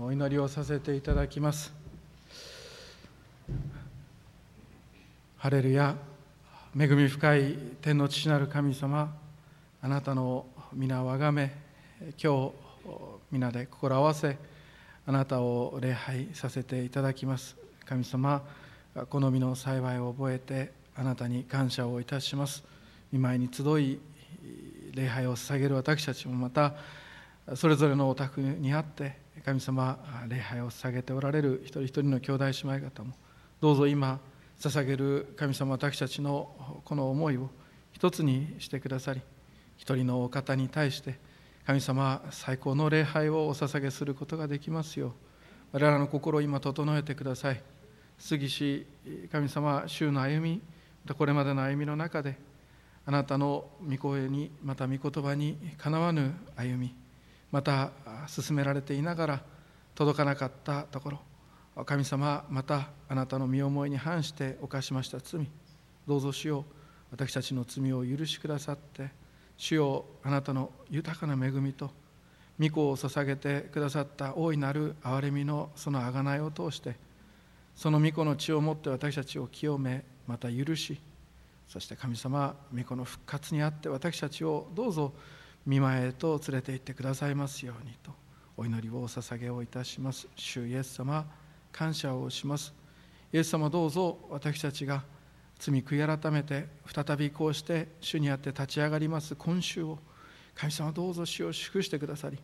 [0.00, 1.70] お祈りをさせていただきます。
[5.36, 5.94] ハレルヤ
[6.74, 9.14] 恵み深い天の父なる神様
[9.82, 11.52] あなたの皆をあがめ
[12.22, 12.52] 今日
[13.30, 14.38] 皆で心合わせ
[15.06, 17.54] あなたを礼拝させていただきます。
[17.84, 18.42] 神様
[19.10, 22.64] 好みの幸いを覚えてあなたに感謝をいたします。
[23.12, 24.00] 見舞いに集い
[24.94, 26.76] 礼拝を捧げる私たちもまた
[27.54, 29.98] それぞれのお宅にあって神様
[30.28, 33.14] 礼拝を捧げておられる一人一人の兄弟姉妹方も
[33.60, 34.20] どうぞ今
[34.60, 37.50] 捧げる神様私たちのこの思いを
[37.92, 39.20] 一つにしてくださり
[39.76, 41.18] 一人のお方に対して
[41.66, 45.12] 神様最高の礼拝をお捧げすることができますよう
[45.72, 47.62] 我々の心を今整えてください。
[48.18, 48.86] 杉し
[49.32, 50.60] 神様週の歩み
[51.04, 52.38] またこれまでの歩みの中で
[53.04, 56.94] あなたの御声にまた御言葉にかなわぬ歩み
[57.52, 57.90] また
[58.26, 59.40] 進められていながら
[59.94, 61.10] 届かなかったとこ
[61.74, 65.46] ろ神様またあなたの身思いに反して犯しました罪
[66.06, 66.64] どうぞ主よ
[67.10, 69.10] 私たちの罪を許しくださって
[69.56, 71.90] 主よあなたの豊かな恵みと
[72.58, 76.96] 御子を捧げてくださった大いなる憐れみのその贖いを通して
[77.76, 81.00] その御子の血をもって私たちを清めまた許し
[81.68, 85.12] そして神様御子の復活にあって私たちをどうぞ
[85.66, 88.12] 見舞いへと連れて行ってくださいますようにと
[88.56, 90.28] お祈りをお捧げをいたします。
[90.36, 91.24] 主イエス様
[91.70, 92.74] 感謝をします。
[93.32, 95.02] イエス様どうぞ私たちが
[95.58, 99.34] 罪悔い改めて再びこうして主にあって立ち上がります。
[99.36, 99.98] 今週を
[100.54, 102.38] 神様どうぞ主を祝してくださり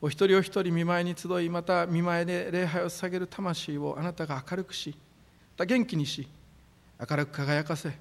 [0.00, 4.96] お一人お一人見舞いに集いまた見舞いで礼拝を捧げる魂をあなたが明るくしま
[5.58, 6.28] た元気にし
[7.08, 7.92] 明るく輝かせ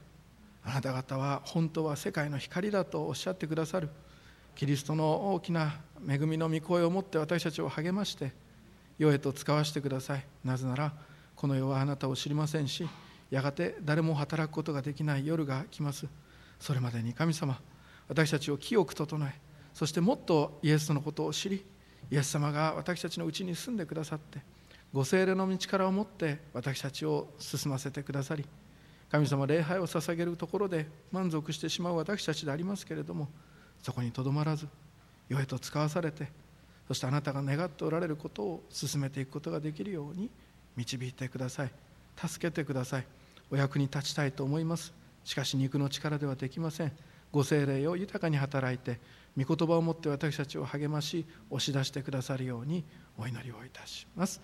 [0.63, 3.89] あなた方は本当は世界の光だとおっしゃってくださる。
[4.55, 8.33] キリストの大きな恵みの御声を持って私たちを励まして
[8.97, 10.25] 世へと使わせてください。
[10.43, 10.93] なぜなら
[11.35, 12.87] この世はあなたを知りませんし
[13.29, 16.07] やがて誰も働くことができない夜が来ます。
[16.59, 17.59] それまでに神様
[18.07, 19.33] 私たちを清く整え
[19.73, 21.65] そしてもっとイエスのことを知り
[22.11, 24.39] イエス様が私たちのうちに住んでくださって
[24.93, 28.45] ご精霊の道からを持って私たちを進ませてくださり
[29.09, 33.29] 神様礼拝を捧げるところで満足してしまう私たちでありますけれども
[33.81, 34.67] そこにとどまらず
[35.29, 36.27] 世へと使わされて
[36.87, 40.29] そしてあなたが願っておられることを進めていくことができるように
[40.75, 41.71] 導いてください。
[42.17, 43.05] 助けてください。
[43.49, 44.93] お役に立ちたいと思います。
[45.23, 46.91] しかし肉の力ではできません。
[47.31, 48.99] ご精霊を豊かに働いて
[49.37, 52.83] 御言葉を持って私たちを励まし押し出してくださるように
[53.17, 54.41] お祈りをいたします。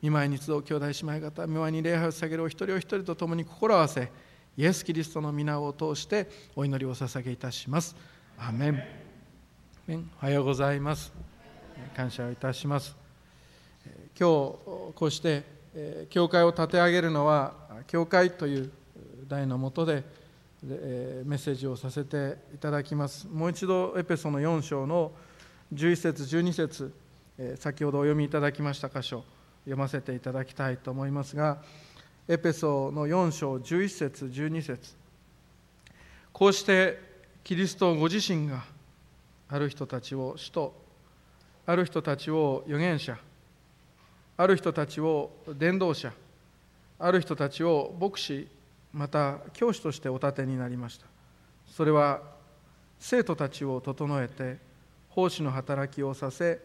[0.00, 4.10] 見舞いに集う兄弟姉妹方見舞いに礼拝を捧げるお一人お一人と共に心合わせ
[4.56, 7.94] イエス・キリストの皆を通してお祈りを捧げいたします。
[8.38, 11.12] アメンおはようございます。
[11.96, 12.96] 感謝をいたします。
[13.84, 15.42] 今日こうして
[16.10, 17.54] 教会を立て上げるのは
[17.86, 18.70] 教会という
[19.28, 20.04] 題のもとで
[20.62, 23.26] メッセージをさせていただきます。
[23.28, 25.12] もう一度エペソの4章の
[25.74, 26.92] 11節12節
[27.56, 29.24] 先ほどお読みいただきました箇所
[29.64, 31.62] 読ませていただきたいと思いますが
[32.28, 34.94] エペソの4章11節12節。
[36.32, 37.11] こうして
[37.44, 38.64] キリストご自身が
[39.48, 40.74] ある人たちを使徒
[41.66, 43.18] ある人たちを預言者
[44.36, 46.12] ある人たちを伝道者
[46.98, 48.48] ある人たちを牧師
[48.92, 51.06] また教師としてお立てになりました。
[51.66, 52.20] それは
[53.00, 54.58] 生徒たちを整えて
[55.08, 56.60] 奉仕の働きをさせ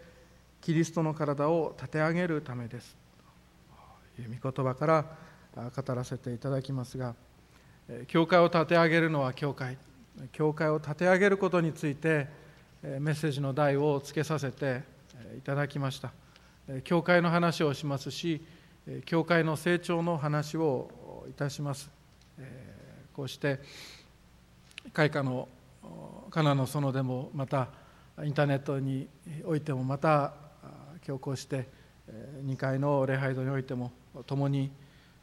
[0.61, 2.95] キリストの体を立て上げるためです。
[4.15, 5.05] という御言葉から
[5.55, 7.15] 語らせていただきますが
[8.07, 9.77] 教会を立て上げるのは教会。
[10.31, 12.27] 教会を立て上げることについて
[12.83, 14.83] メッセージの題をつけさせて
[15.37, 16.11] いただきました。
[16.83, 18.45] 教会の話をしますし
[19.05, 21.89] 教会の成長の話をいたします。
[23.13, 23.59] こうして
[24.93, 25.47] 開花の
[26.29, 27.69] カナの園でもまた
[28.23, 29.07] インターネットに
[29.45, 30.33] おいてもまた
[31.07, 31.67] 今日こうして
[32.45, 33.91] 2階の礼拝堂においても
[34.25, 34.71] 共に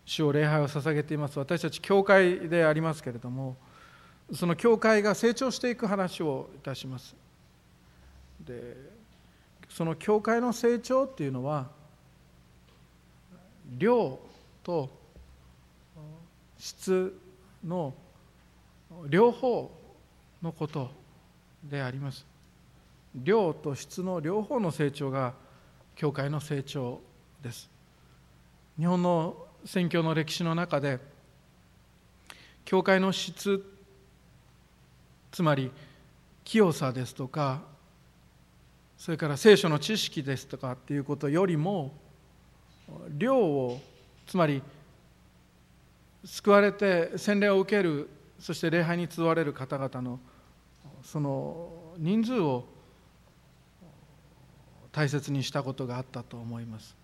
[0.05, 1.39] 主を礼拝を捧げています。
[1.39, 3.57] 私たち教会でありますけれども
[4.33, 7.15] その教会が成長していく話をいたします。
[8.41, 8.77] で
[9.69, 11.69] その教会の成長っていうのは
[13.77, 14.19] 量
[14.63, 14.89] と
[16.59, 17.19] 質
[17.65, 17.93] の
[19.09, 19.71] 両方
[20.43, 20.91] のこと
[21.63, 22.25] であります。
[23.15, 25.35] 量と質の両方の成長が
[25.97, 27.01] 教会の成長
[27.43, 27.69] です。
[28.79, 30.99] 日本の宣教の歴史の中で
[32.65, 33.74] 教会の質
[35.35, 35.73] つまり
[36.45, 37.63] 清さですとか
[38.97, 41.93] それから聖書の知識ですとかっていうことよりも
[43.09, 43.81] 量を
[44.29, 44.63] つまり
[46.25, 48.09] 救われて洗礼を受ける
[48.39, 50.21] そして礼拝に集われる方々の
[51.03, 52.65] その人数を
[54.93, 56.97] 大切にしたことがあったと思います。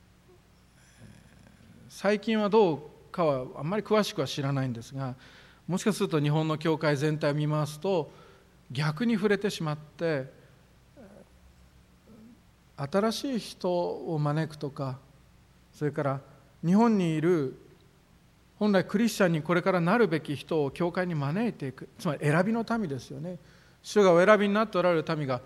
[1.88, 2.80] 最近はどう
[3.10, 5.16] かはあんまり詳しくは知らないんですが
[5.70, 8.10] もしかすると日本の教会全体を見ますと
[8.70, 10.30] 逆に触れてしまって
[12.76, 14.98] 新しい人を招くとか
[15.74, 16.20] それから
[16.64, 17.54] 日本にいる
[18.58, 23.38] 本来クリスチャンにこれからなるべき人を教会に招いていくつまり選びの民ですよね。
[23.82, 25.40] 主がお選びになっておられる民が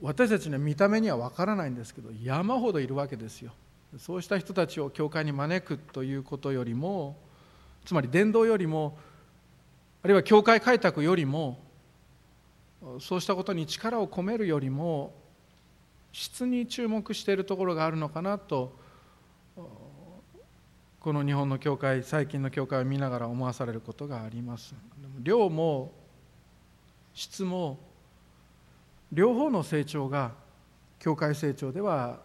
[0.00, 3.52] 私たちの見た目には分からないんですけど山ほどいるわけですよ。
[3.98, 7.16] そうした人たちを教会に招くということよりも
[7.84, 8.98] つまり伝道よりも
[10.02, 11.58] あるいは教会開拓よりも
[13.00, 15.14] そうしたことに力を込めるよりも
[16.12, 18.72] 質に注目しているところがあるのかなと
[21.00, 24.74] この日本の教会最近の教会を見ながら思わされることがあります。
[25.20, 25.92] 量も
[27.14, 27.78] 質も
[29.12, 30.32] 両方の成長が
[30.98, 32.20] 教会成長では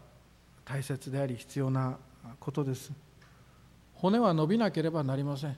[0.65, 1.97] 大切であり必要な
[2.39, 2.91] ことです。
[3.95, 5.57] 骨は伸びなければなりません。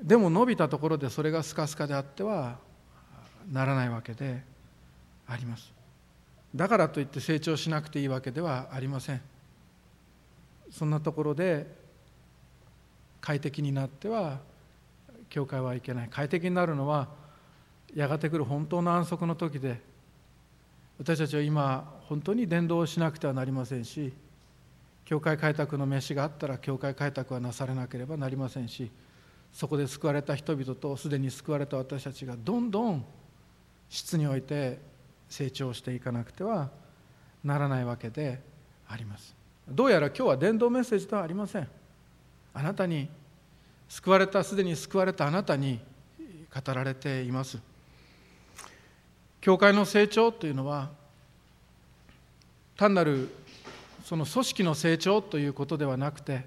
[0.00, 2.58] でも伸びたところでそれがスカスカであっては
[3.50, 4.42] ならないわけで
[5.26, 5.72] あります。
[6.54, 9.20] だからといって成長しなくていいわけではありません。
[10.70, 11.66] そんなところで
[13.20, 14.38] 快適になっては
[15.28, 16.08] 教会はいけない。
[16.08, 17.08] 快適になるのは
[17.94, 19.80] やがて来る本当の安息の時で
[20.98, 24.12] 私たちは今本当に伝道をしなくてはなりませんし
[25.04, 28.90] 教会開拓の飯があったら教会開拓はなされなければなりませんし
[29.52, 33.04] そこで救われた人々とすでに救われた私たちがどんどん
[33.90, 34.78] 質において
[35.28, 36.70] 成長していかなくては
[37.44, 38.40] ならないわけで
[38.88, 39.34] あります。
[39.68, 41.68] どうやら今日は伝道メッセージではありません。
[42.54, 43.08] あなたに
[43.88, 45.80] 救われたすでに救われたあなたに
[46.54, 47.58] 語られています。
[49.40, 50.90] 教会の成長というのは
[52.76, 53.28] 単なる
[54.04, 56.46] その組織の成長ということではなくて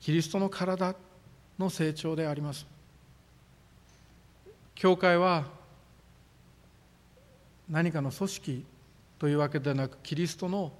[0.00, 0.94] キリストの体
[1.58, 2.66] の成長であります。
[4.74, 5.44] 教会は
[7.68, 8.64] 何かの組織
[9.18, 10.72] というわけではなくキリストの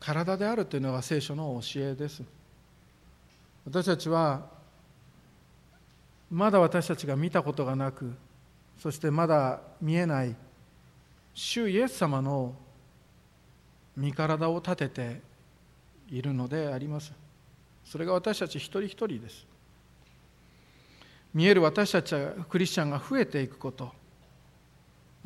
[0.00, 2.22] 体であるというのが聖書の教えです。
[3.66, 4.46] 私たちは
[6.30, 8.14] まだ私たちが見たことがなく
[8.78, 10.34] そしてまだ見えない
[11.34, 12.54] 主イエス様の
[13.96, 15.20] 身体を立てて
[16.10, 17.12] いるのであります。
[17.84, 19.46] それが私たち一人一人です。
[21.34, 23.92] 見える私たちはクリスチャンが増えていくこと。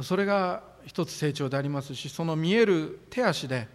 [0.03, 3.69] それが一つ成長でありますしその見える手足で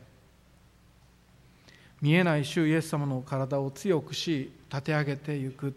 [2.02, 5.74] 見えない主イエス様の体を強くし立て上げていく。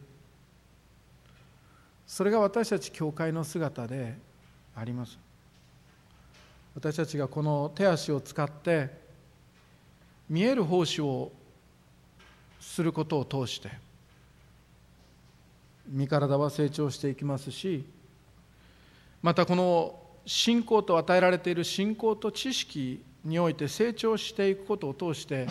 [2.06, 4.19] それが私たち教会の姿で
[4.77, 5.19] あります。
[6.75, 8.91] 私たちがこの手足を使って
[10.29, 11.32] 見える奉仕を
[12.61, 13.71] することを通して
[15.88, 17.85] 身体は成長していきますし
[19.23, 25.46] またこの信仰と与えられている信仰と知識において成長していくことを通して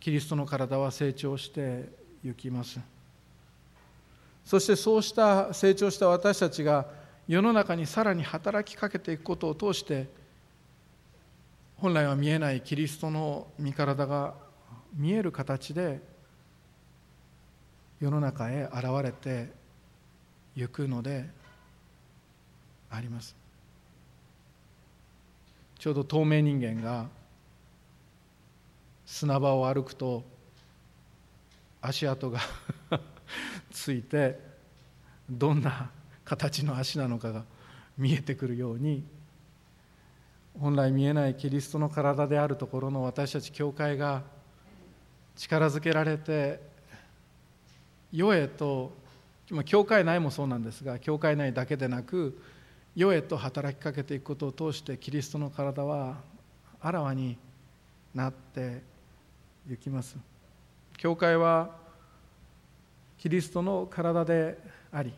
[0.00, 1.88] キリストの体は成長して
[2.24, 2.78] いきます。
[4.44, 6.86] そしてそうした成長した私たちが
[7.26, 10.06] 世の中にさらに働きかけていくことを通して
[11.78, 14.34] 本来は見えないキリストの身体が
[14.94, 16.00] 見える形で
[18.00, 19.50] 世の中へ現れて
[20.54, 21.26] ゆくので
[22.90, 23.45] あります。
[25.78, 27.08] ちょうど透明人間が
[29.04, 30.24] 砂場を歩くと
[31.80, 32.40] 足跡が
[33.70, 34.38] ついて
[35.28, 35.90] どんな
[36.24, 37.44] 形の足なのかが
[37.96, 39.04] 見えてくるように
[40.58, 44.22] 本来見えないキリストの体であるところの私たち教会が
[45.36, 46.60] 力づけられて
[48.10, 48.92] 世へと
[49.64, 52.40] 教会内もそうなんですが教会内だけでなく
[52.96, 56.16] 世へと働きかけていくことを通してキリストの体は
[56.80, 57.36] あらわに
[58.14, 58.80] なって
[59.70, 60.16] いきます。
[60.96, 61.76] 教会は
[63.18, 64.58] キリストの体で
[64.90, 65.12] あり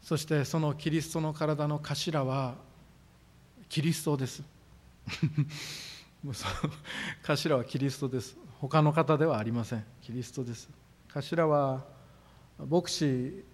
[0.00, 2.54] そしてそのキリストの体の頭は
[3.68, 4.44] キリストです。
[7.24, 8.36] 頭はキリストです。
[8.60, 9.84] 他の方ではありません。
[10.00, 10.68] キリストです。
[11.12, 11.84] 頭は
[12.70, 13.44] 牧師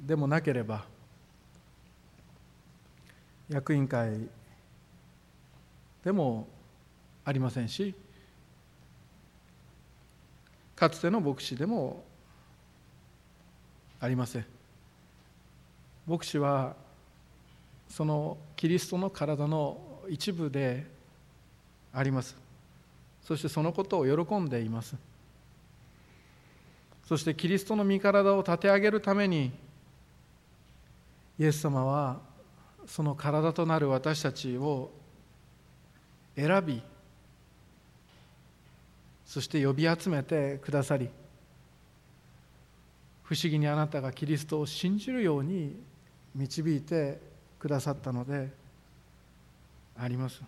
[0.00, 0.95] でもなければ
[3.48, 4.28] 役員会
[6.04, 6.46] でも
[7.24, 7.94] ありませんし
[10.76, 12.04] かつての牧師でも
[13.98, 14.44] ありません。
[16.06, 16.76] 牧師は
[17.88, 20.84] そのキリストの体の一部で
[21.94, 22.36] あります。
[23.22, 24.94] そしてそのことを喜んでいます。
[27.08, 29.52] そしてキリストの身体を立て上げるために
[31.38, 32.20] イエス様は
[32.86, 34.90] その体となる私たちを
[36.36, 36.82] 選び
[39.24, 41.08] そして呼び集めてくださり
[43.24, 45.76] 不思議にあなたがキリストを信じるように
[46.34, 47.18] 導いて
[47.58, 48.48] くださったので
[49.98, 50.42] あります。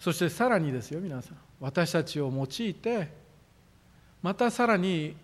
[0.00, 3.08] そしてさらにですよ皆さん私たちを用いて
[4.22, 5.16] またさらに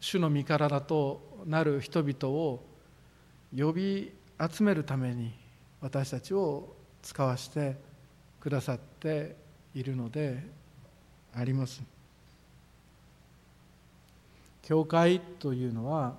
[0.00, 2.62] 主の身体となる人々を
[3.56, 5.32] 呼び集めるために
[5.80, 7.76] 私たちを使わして
[8.40, 9.36] くださって
[9.74, 10.42] いるので
[11.34, 11.82] あります。
[14.62, 16.16] 教会というのは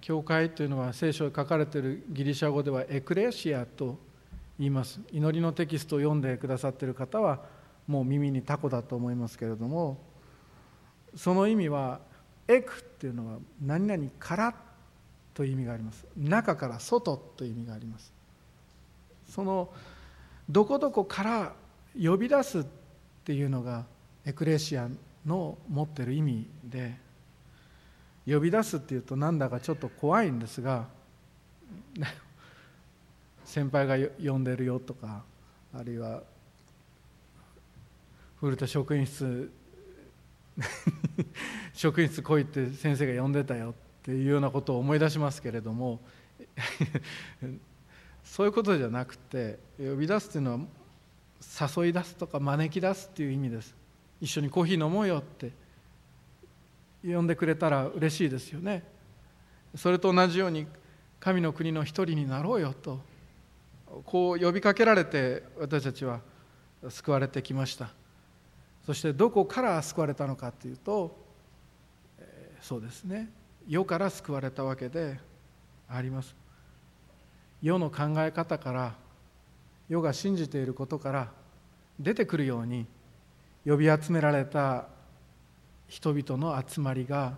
[0.00, 3.98] 教会というのは聖書に書かれているギリシャ語ではエクレシアと
[4.58, 5.00] 言います。
[5.12, 7.40] 祈りのテキストを読んでくださっている方は
[7.86, 9.98] もう耳にタコだと思いますけれども
[11.14, 12.00] その意味は
[12.46, 14.54] エクっていうのは何々から
[15.38, 16.04] という意味があります。
[16.16, 18.12] 中から外という意味があります。
[19.30, 19.72] その
[20.50, 21.52] どこどこから
[21.96, 22.64] 呼び出すっ
[23.24, 23.84] ていうのが
[24.26, 24.88] エクレシア
[25.24, 26.96] の持ってる意味で
[28.26, 30.88] 呼び出すっていうとなんだかちょっと怖いんですが
[33.44, 35.22] 先輩が呼んでるよとか
[35.72, 36.24] あるいは
[38.40, 39.52] 古田職員室
[41.74, 46.00] 職員室来いって先生が呼んでたよってていうようなことを思い出しますけれども
[48.24, 50.60] そういうことじゃなくて呼び出すっていうのは
[51.76, 53.76] 誘い出すとか招き出すっていう意味です。
[54.18, 55.52] 一緒にコーヒー飲もうよって
[57.04, 58.82] 呼んでくれたら嬉しいですよね。
[59.76, 60.66] それと同じように
[61.20, 63.00] 神の国の一人になろうよと
[64.06, 66.22] こう呼びかけられて私たちは
[66.88, 67.90] 救われてきました。
[68.86, 71.14] そしてどこから救われたのかというと、
[72.62, 73.28] そうですね。
[73.68, 75.20] 世から救われたわけで
[75.88, 76.34] あります。
[77.60, 78.94] 世の考え方から
[79.88, 81.32] 世が信じていることから
[82.00, 82.86] 出てくるように
[83.66, 84.86] 呼び集められた
[85.86, 87.36] 人々の集まりが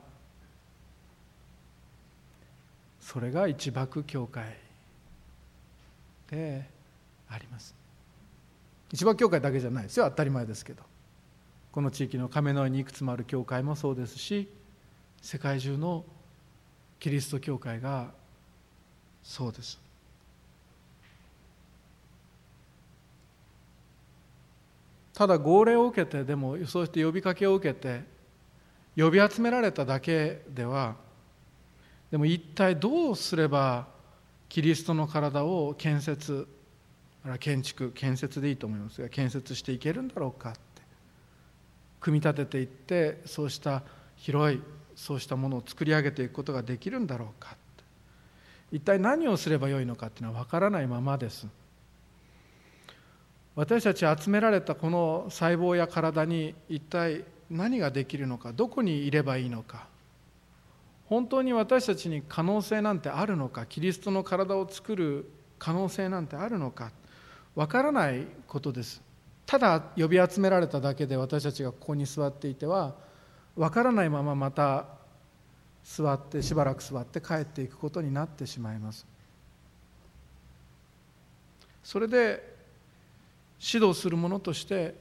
[3.00, 4.56] それが一幕教会
[6.30, 6.68] で
[7.28, 7.74] あります。
[8.92, 10.08] 一幕教会だけじゃないですよ。
[10.10, 10.82] 当たり前ですけど。
[11.72, 14.48] この地域の亀の上にいくつもある教会もそうですし
[15.22, 16.04] 世界中の
[17.00, 18.10] キリスト教会が
[19.22, 19.80] そうです。
[25.14, 28.00] ただ号令を受けてでもそうして呼びかけを受けて
[28.96, 30.96] 呼び集められただけでは
[32.10, 33.86] でも一体どうすれば
[34.48, 36.48] キリストの体を建設
[37.38, 40.60] 建築建設でいいと思いますが建設していけるんだろうかって
[42.00, 43.82] 組み立てていってそうした
[44.16, 44.62] 広い
[45.00, 47.56] そうしたものを作り上げていくことができるんだろうか。
[48.70, 51.46] 一体何をすればよいのかっていうのは分からないままです。
[53.56, 58.52] 私たち集められたこの細胞や体に一体何ができるのか。
[58.52, 59.86] どこにいればいいのか。
[61.08, 63.64] 本当に私たちに可能性なんてあるのか。
[63.64, 66.92] キリストの体を作る可能性なんてあるのか。
[67.54, 69.00] わからないことです。
[69.46, 73.08] ただ呼び集められただけで私たちがここに座っていては
[73.60, 74.86] わからないまままた
[75.84, 79.06] 座ってしばらく座って帰っていくことになってしまいます。
[81.84, 82.56] それで
[83.60, 84.94] 指導する者として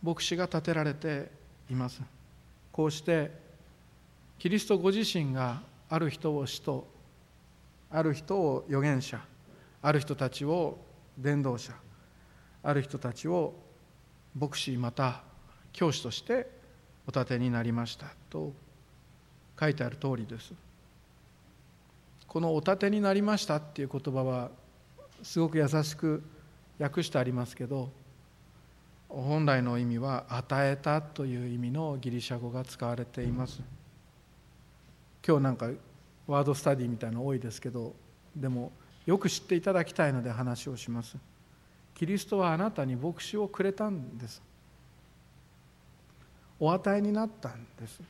[0.00, 1.28] 牧師が立てられて
[1.68, 2.00] います。
[2.70, 3.32] こうして
[4.38, 6.86] キリストご自身がある人を使徒
[7.90, 9.20] ある人を預言者
[9.82, 10.78] ある人たちを
[11.18, 11.72] 伝道者
[12.62, 13.54] ある人たちを
[14.38, 15.22] 牧師また
[15.72, 16.57] 教師として
[17.08, 18.52] お立てになりましたと
[19.58, 20.52] 書いてある通りです。
[22.26, 24.50] この「お立てになりました」っていう言葉は
[25.22, 26.22] すごく優しく
[26.78, 27.90] 訳してありますけど
[29.08, 33.62] 本来の意味は「与えた」という意味のギリシャ語が使われています。
[35.26, 35.70] 今日なんか
[36.26, 37.94] ワードスタディみたいなの多いですけど
[38.36, 38.70] でも
[39.06, 41.16] よく知っていただきたいので話をします。
[41.94, 44.42] キリストはあなたに牧師をくれたんです。
[46.60, 48.00] お与えになったんです。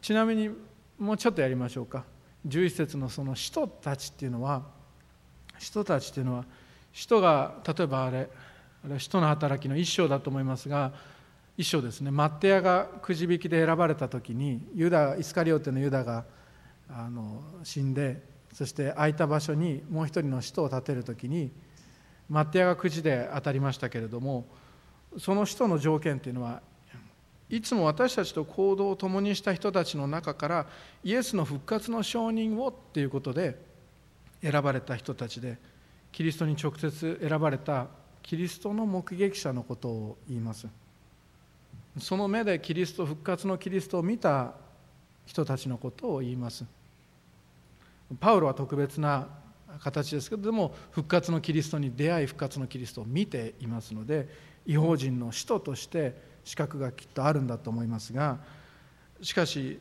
[0.00, 0.50] ちなみに
[0.98, 2.04] もうちょっとやりましょうか。
[2.46, 4.62] 11節のその使徒たちっていうのは
[5.58, 6.44] 使徒たちっていうのは
[6.92, 8.28] 使徒が例えばあれ
[8.84, 10.92] あれ使徒の働きの一章だと思いますが
[11.56, 12.10] 一章ですね。
[12.10, 16.24] マッテアがくじ引きで選ばれた時にユダイスカリオテのユダが
[16.88, 21.50] あの死んでそして空いた場所にもう一人の使徒を立てる時に
[22.30, 24.46] マッテアがくじで当たりましたけれども
[25.16, 26.60] その使徒の条件っていうのは
[27.48, 30.66] いつも私たちと行動を共にした人たちの中から
[31.02, 33.58] イエスの復活の証人をっていうことで
[34.42, 35.56] 選ばれた人たちで
[36.12, 37.86] キリストに直接選ばれた
[38.22, 40.66] キリストの目撃者のことを言います。
[41.98, 44.52] その目でキリスト復活のキリストを見た
[45.24, 46.64] 人たちのことを言います。
[48.20, 49.28] パウロは特別な
[49.80, 54.28] 形ですけどでも復活のキリストに出会い復活のキリストを見ていますので
[54.68, 58.38] 違法人の使徒として資格がきっとあるんだと思いますが
[59.20, 59.80] しかし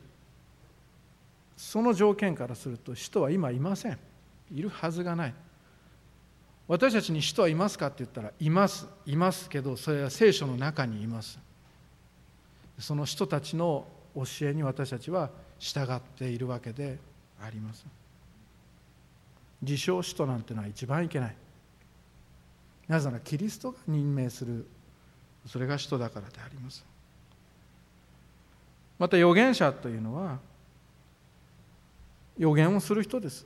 [1.57, 3.97] その条件からすると使徒は今いません。
[4.53, 5.33] いるはずがない。
[6.67, 8.87] 私たちに使徒はいますかって言ったらいます。
[9.07, 11.39] いますけどそれは聖書の中にいます。
[12.77, 16.99] その人たちの教えに私たちは従っているわけで
[17.41, 17.85] あります。
[19.63, 21.35] 自称使徒なんてのは一番いけない。
[22.87, 24.67] なぜならキリストが任命する
[25.47, 26.85] それが使徒だからであります。
[28.99, 30.39] また預言者というのは
[32.37, 33.45] 預言をする人です。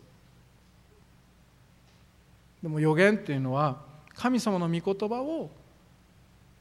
[2.63, 3.77] でも預言っていうのは
[4.15, 5.49] 神様の御言葉を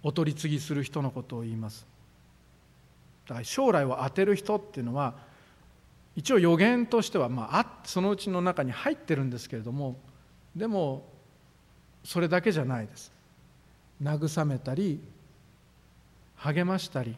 [0.02, 1.86] お取り次ぎする人のことを言います。
[3.26, 5.14] だから将来を当てる人っていうのは
[6.16, 9.96] 一応予言としてはまあそのうちの中に入ってるんですけれども
[10.56, 11.04] でも
[12.02, 13.12] それだけじゃないです。
[14.02, 14.98] 慰めたり
[16.40, 17.16] 励ましたり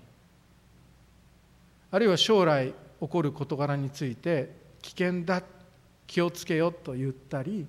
[1.90, 4.50] あるいは将来起こる事柄について
[4.80, 5.42] 危険だ
[6.06, 7.66] 気をつけよと言ったり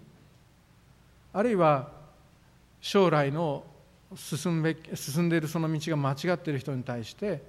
[1.32, 1.90] あるいは
[2.82, 3.64] 将来の
[4.16, 7.42] 進べ進んでいるその道が間違っている人に対して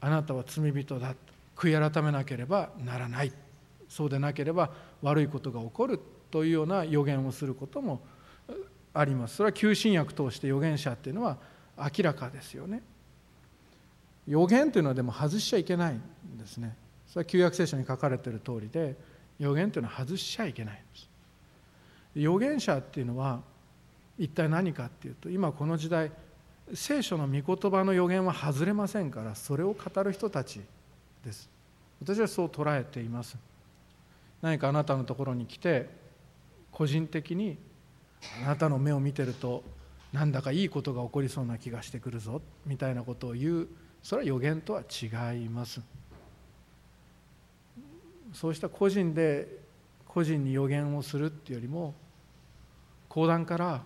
[0.00, 1.14] あなたは罪人だ
[1.56, 3.32] 悔い改めなければならない
[3.88, 4.70] そうでなければ
[5.02, 8.00] 悪いことが起こるというような予言をすることも
[8.94, 9.36] あります。
[9.36, 11.36] それは旧新約通して預言者っていうのは
[11.76, 12.82] 明らかですよね。
[14.26, 16.00] 予言というのはでも外しちゃいけないん
[16.38, 16.76] ですね。
[17.08, 18.96] それは旧約聖書に書かれている通りで
[19.38, 21.08] 予言というのは外しちゃいけないんです。
[22.16, 23.40] 預言者っていうのは
[24.18, 26.12] 一体何かっていうと今この時代
[26.74, 30.60] 聖書の御言葉の予言は外れませんからそれを語る人たち
[31.24, 31.48] です。
[32.00, 33.36] 私はそう捉えています。
[34.40, 35.88] 何かあなたのところに来て
[36.70, 37.58] 個人的に
[38.44, 39.62] あなたの目を見てると
[40.12, 43.68] なんだかいいことが起こりそうな気がしてくるぞみたいなことを言う
[44.02, 45.80] それは予言とは違います。
[48.32, 49.62] そうした個人で
[50.06, 51.94] 個人に予言をするっていうよりも
[53.08, 53.82] 講談から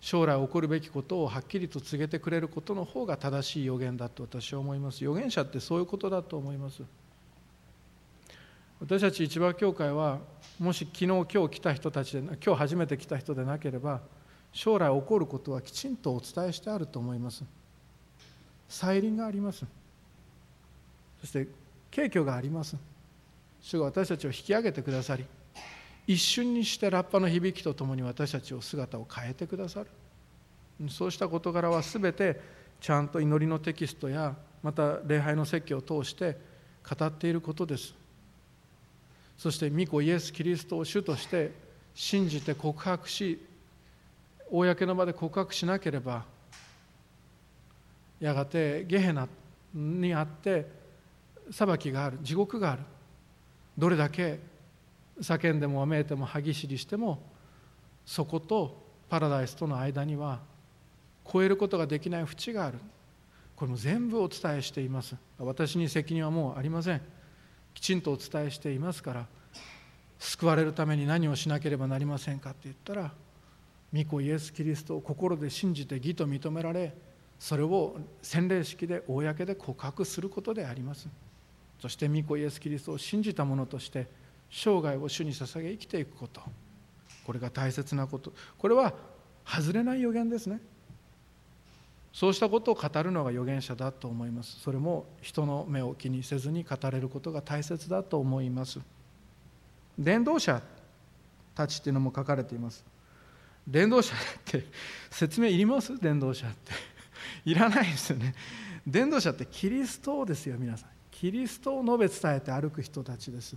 [0.00, 4.96] 将来起こるべきことをはっきりと告げてくれることの方が正しい予言だと私は思います。
[5.02, 6.82] 預言者ってそういうことだと思います
[8.80, 10.18] 私たち市場教会は
[10.58, 14.02] もし昨日今日来た人たちで今日初めて来た人でなければ
[14.52, 17.44] 将来起こることはきちんとお伝えしてあると思います。
[18.74, 19.64] 再臨があります。
[21.20, 21.46] そして
[21.92, 22.76] 景挙があります。
[23.60, 25.24] 主が私たちを引き上げてくださり
[26.06, 29.86] 一瞬にしてラッパの響きとともに私たちを姿を変えてくださる。
[30.90, 32.40] そうした事柄は全て
[32.80, 36.36] ちゃんと祈りのテキストやまた礼拝の説教を通して
[36.86, 37.94] 語っていることです。
[39.38, 41.52] そして御子イエス・キリストを主として
[41.94, 43.40] 信じて告白し
[44.50, 46.24] 公の場で告白しなければ
[48.24, 49.28] やがてゲヘナ
[49.74, 50.66] にあって
[51.50, 52.18] 裁きがある。
[52.22, 52.82] 地獄がある。
[53.76, 54.40] どれだけ
[55.20, 57.22] 叫んでもわめいても歯ぎしりしても
[58.06, 60.40] そことパラダイスとの間には
[61.30, 62.78] 超えることができない淵がある。
[63.56, 65.16] これも全部お伝えしています。
[65.38, 67.02] 私に責任はもうありません。
[67.74, 69.26] きちんとお伝えしていますから
[70.18, 73.12] 救われるために何をしなければなりませんかって言ったら
[73.92, 76.94] 御子イエス・キリストを心で信じて義と認められ
[77.38, 81.08] それを洗礼式で公で告白することであります。
[81.80, 84.06] そして御子イエス・キリストを信じた者として
[84.50, 86.40] 生涯を主に捧げ生きていくこと。
[87.26, 88.32] これが大切なこと。
[88.58, 88.94] これは
[89.44, 90.60] 外れない予言ですね。
[92.12, 94.60] そうしたことを語るのが預言者だと思います。
[94.60, 98.78] それも人の目を気にせずに語れることが大切だと思います。
[99.98, 100.62] 伝道者
[101.54, 102.84] たちっていうのも書かれています。
[103.66, 104.64] 伝道者って
[105.10, 105.98] 説明いります？
[106.00, 106.93] 伝道者って。
[107.44, 108.34] いらないですよね。
[108.86, 110.90] 伝道者ってキリストですよ皆さん。
[111.10, 113.56] キリストを述べ伝えて歩く人たちです。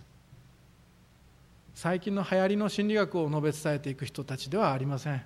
[1.73, 5.21] 最近の流行りの心理学を述べ伝えていく人たちではありません。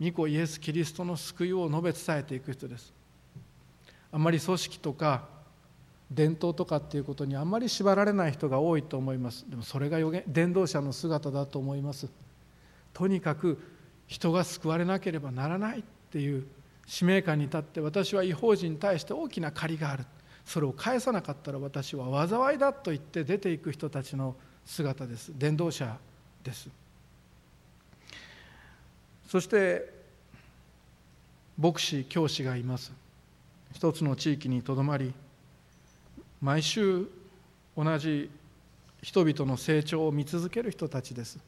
[0.00, 2.92] 御子イエス・キリストの救いを述べ伝えていく人です。
[4.10, 5.28] あんまり組織とか
[6.10, 9.48] 伝統とかっていうことにあんまり縛られない人が多いと思います。
[9.48, 12.08] でもそれが予言伝道者の姿だと思います。
[12.92, 13.60] とにかく
[14.08, 16.46] 人が救われなければならないっていう
[16.90, 20.04] 使命感に立って私は違法人に対して大きな借りがある。
[20.44, 24.34] それを返さなかったら私は災いだと言って出ていく人たちの
[24.66, 25.30] 姿です。
[25.38, 25.96] 伝道者
[26.42, 26.68] です。
[29.28, 29.88] そして
[31.56, 32.92] 牧師教師がいます。
[33.72, 35.14] 一つの地域にとどまり
[36.42, 37.06] 毎週
[37.76, 38.28] 同じ
[39.00, 41.38] 人々の成長を見続ける人たちです。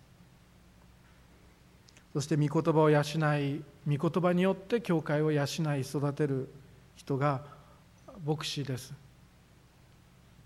[2.12, 6.48] そして御言葉を養い御言葉によって教会を養い育てる
[6.94, 7.42] 人が
[8.24, 8.92] 牧師です。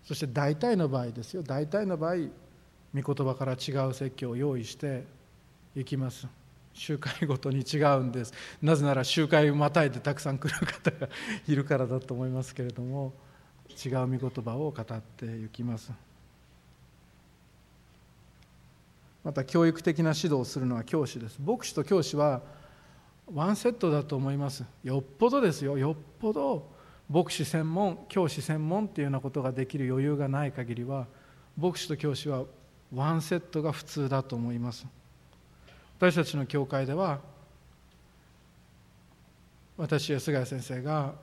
[0.04, 1.42] そして大体の場合ですよ。
[1.42, 2.16] 大体の場合
[2.94, 5.04] 御言葉から違う説教を用意して
[5.74, 6.26] いきます。
[6.72, 8.32] 集会ごとに違うんです。
[8.62, 11.08] なぜなら集会をまたいでたくさん来る方が
[11.48, 13.12] いるからだと思いますけれども
[13.84, 15.90] 違う御言葉を語っていきます。
[19.26, 21.40] また教育的な指導をするのは教師です。
[21.44, 22.42] 牧師と教師は
[23.34, 24.62] ワンセットだと思います。
[24.84, 25.76] よっぽどですよ。
[25.76, 26.70] よっぽど
[27.10, 31.08] 牧師専門教師専門っていうようなことができる余裕がない限りは
[31.58, 32.44] 牧師と教師は
[32.94, 34.86] ワンセットが普通だと思います。
[35.98, 37.18] 私たちの教会では
[39.76, 41.14] 私や菅谷先生が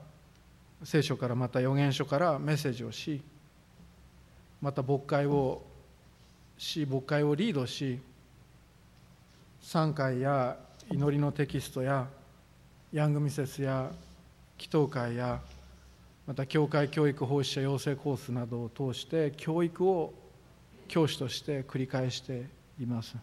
[0.83, 3.23] 聖書からまた預言書からメッセージをし
[4.59, 5.61] また牧会を
[6.57, 7.99] し牧会をリードし
[9.61, 10.57] 参会や
[10.91, 12.07] 祈りのテキストや
[12.91, 13.91] ヤングミセスや
[14.57, 15.41] 祈祷会や
[16.27, 20.13] また教会教育奉仕者養成コースなどを通して教育を
[20.87, 22.45] 教師として繰り返して
[22.79, 23.15] います。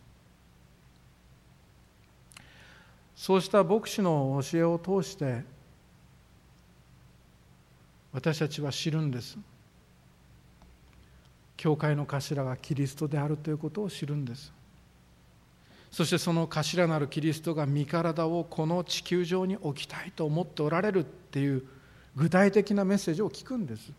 [3.15, 5.43] そうした牧師の教えを通して
[8.13, 9.39] 私たちは知るんです。
[11.61, 14.51] 教会の頭がキリストであるということを知るんです。
[15.93, 21.63] そしてその頭なるキリストが身体をこの地球上に置きたいと思っておられるっていう
[22.17, 23.93] 具体的なメッセージを聞くんです。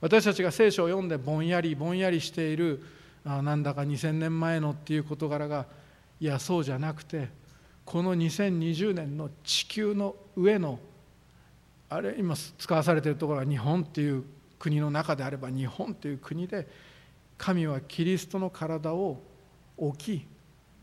[0.00, 2.82] 私たちが聖書を読んでぼんやりぼんやりしている
[3.26, 5.66] あなんだか2000年前のっていう事柄が
[6.20, 7.28] いやそうじゃなくて
[7.84, 10.78] この2020年の地球の上の
[11.90, 14.24] あれ今使わされているところは日本っていう
[14.66, 16.66] 国の中であれば日本という国で
[17.38, 19.20] 神はキリストの体を
[19.76, 20.26] 置き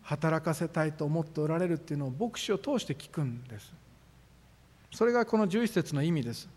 [0.04, 3.74] 働かせたいと思っておられるっていうのを牧師を通して聞くんです。
[4.93, 6.48] それがこの11節の意味です。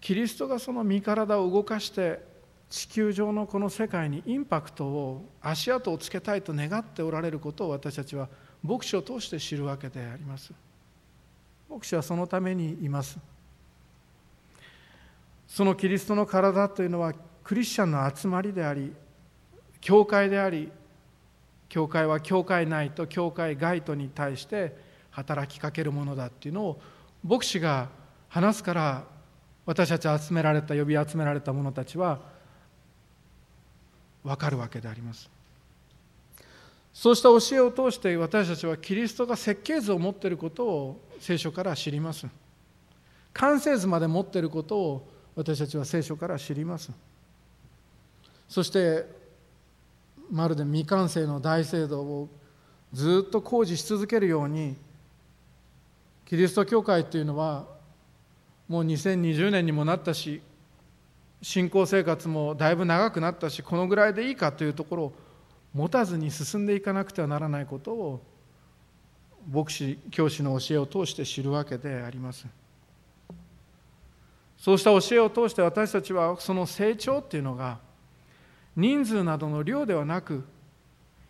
[0.00, 2.20] キリストがその身体を動かして
[2.70, 8.28] 地球上のこの世界にインパクトを足跡をつけたいと願っておられることを私たちは
[8.62, 10.52] 牧師を通して知るわけであります。
[11.68, 13.18] 牧師はそのためにいます。
[15.56, 18.92] そのキリストの体というのはクリスチャンの集まりであり
[19.80, 20.70] 教会であり
[21.70, 24.76] 教会は教会内と教会外とに対して
[25.12, 26.80] 働きかけるものだっていうのを
[27.24, 27.88] 牧師が
[28.28, 29.04] 話すから
[29.64, 32.20] 私たち集められた呼び集められた者たちは
[34.24, 35.30] 分かるわけであります。
[36.92, 42.26] そうした教えを通して私たちはキリストが設計図を持っていることを聖書から知ります。
[43.32, 46.90] 完成図まで持っていることを私たちは聖書から知ります。
[48.48, 49.04] そして
[50.30, 52.28] まるで未完成の大聖堂を
[52.92, 54.76] ずっと工事し続けるように
[56.24, 57.66] キリスト教会というのは
[58.68, 60.40] もう2020年にもなったし
[61.42, 65.12] 信仰生活もだいぶ長くなったしこのぐらいでいいかというところを
[65.74, 68.22] 持たずに進んでいかなくてはならないことを
[69.52, 72.46] 牧師教師の教えを通して知るわけであります。
[74.58, 77.78] そうした教えを通して私たちはその成長っていうのが
[78.74, 80.44] 人数などの量ではなく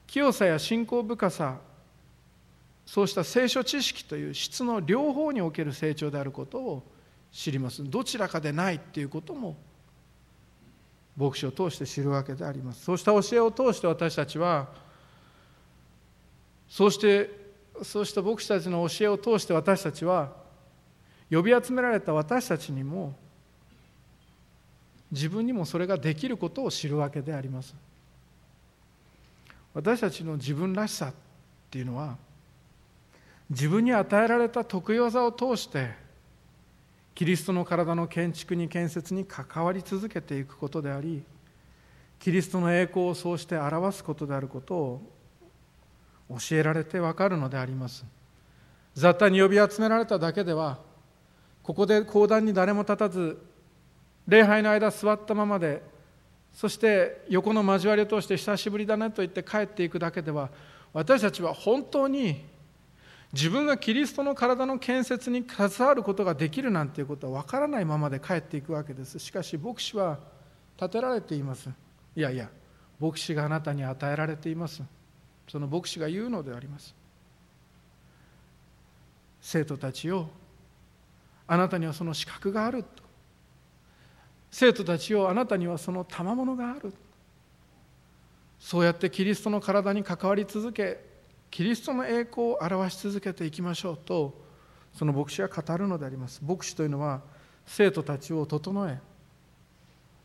[0.07, 1.59] 清さや信仰深さ
[2.85, 6.83] そうした聖書知識という質の両方における成長であることを
[7.33, 7.83] 知ります。
[7.91, 9.57] どちらかでないっていうことも
[11.17, 12.85] 牧師を通して知るわけであります。
[12.85, 14.69] そうした教えを通して私たちは
[16.69, 17.29] そうして
[17.83, 20.33] そうした牧師たちの教えを通して私たちは
[21.31, 23.15] 呼び集められた私たちにも
[25.11, 27.75] 自分にもそれができることを知るわけであります。
[29.75, 31.13] 私たちの自分らしさっ
[31.71, 32.17] ていうのは
[33.51, 35.91] 自分に与えられた得意技を通して
[37.15, 41.23] キリストの体の建築に建設に関わり続けていくことであり
[42.19, 45.03] キリストの栄光をそうして表すことであることを
[46.31, 48.05] 教えられてわかるのであります。
[48.95, 50.79] 雑多に呼び集められただけでは
[51.67, 53.43] ここで講談に誰も立たず
[54.29, 55.83] 礼拝の間座ったままで
[56.53, 60.49] そして横の交わりを通して久しぶりだねと言って帰っていくだけでは
[60.93, 62.45] 私たちは本当に
[63.33, 69.19] 自分がキリストの体の建設に携わることができるなんていうことは分からないままで帰っていくわけです。
[69.19, 70.21] しかし牧師は
[70.81, 71.69] 立てられています。
[72.15, 72.49] いやいや
[73.01, 74.85] 牧師があなたに与えられています。
[75.49, 76.95] その牧師が言うのであります。
[79.41, 80.29] 生徒たちを
[81.49, 82.85] あなたにはその資格がある
[84.51, 86.93] 生徒たちをあなたにはその賜物がある
[88.59, 90.99] そうやってキリストの体に関わり続け
[91.51, 94.35] キリストの栄光を表し続けていきましょうと
[94.95, 96.43] その牧師は語るのであります。
[96.43, 97.21] 牧師というのは
[97.67, 98.99] 生徒たちを整え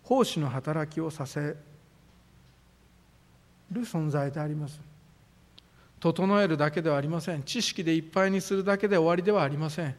[0.03, 1.55] 奉仕の働きをさせ
[3.71, 4.79] る存在であります。
[5.99, 7.43] 整えるだけではありません。
[7.43, 9.95] 知識でいっぱいにするだけで終わりではありません。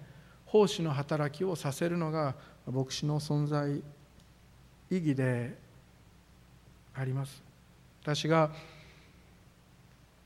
[0.52, 2.34] 奉仕の働きをさせるのが
[2.70, 3.82] 牧師の存在意
[4.90, 5.56] 義で
[6.94, 7.42] あります。
[8.02, 8.50] 私が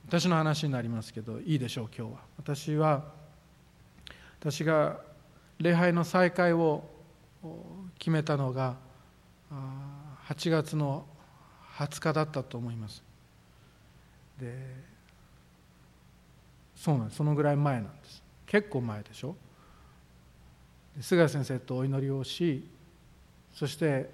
[0.08, 2.18] 私の話になりますけどいいでしょう今日は。
[2.38, 3.04] 私は
[4.40, 4.98] 私が
[5.60, 6.82] 礼拝の再開を
[7.96, 8.74] 決めたのが
[10.28, 11.06] 8月の
[11.76, 13.00] 20日だったと思います。
[14.40, 14.74] で
[16.74, 17.18] そうなんです。
[17.18, 18.24] そのぐらい前なんです。
[18.44, 19.36] 結構前でしょ。
[21.00, 22.64] 菅先生とお祈りをし
[23.54, 24.10] そして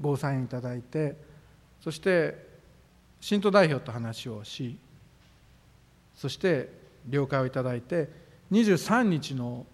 [0.00, 1.16] ごサインいただいて
[1.80, 2.46] そして
[3.20, 4.76] 信徒代表と話をし
[6.14, 6.70] そして
[7.08, 8.08] 了解をいただいて
[8.52, 9.66] 23日の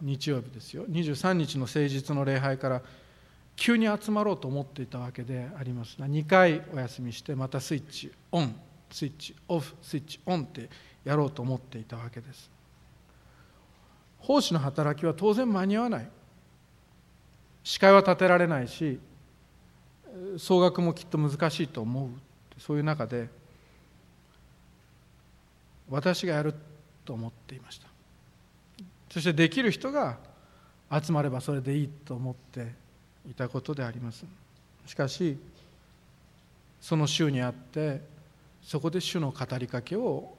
[0.00, 0.84] 日曜日ですよ。
[0.86, 2.82] 23日の誠実の礼拝から
[3.56, 5.96] 急に集まろうと思っていたわけであります。
[5.98, 8.54] が2回お休みしてまたスイッチオン
[8.90, 10.70] スイッチオフスイッチオンって
[11.04, 12.50] やろうと思っていたわけです。
[14.20, 16.08] 奉仕の働きは当然間に合わない。
[17.62, 18.98] 司会は立てられないし
[20.38, 22.08] 総額もきっと難しいと思う
[22.58, 23.28] そういう中で
[25.88, 26.54] 私がやる
[27.04, 27.86] と思っていました。
[29.10, 30.18] そしてできる人が
[30.90, 32.72] 集まればそれでいいと思って
[33.28, 34.24] いたことであります。
[34.86, 35.36] しかし
[36.80, 38.00] その週にあって
[38.62, 40.34] そこで主の語りかけを